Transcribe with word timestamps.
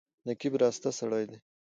نقيب 0.27 0.53
راسته 0.63 0.89
سړی 0.99 1.23
دی. 1.29 1.37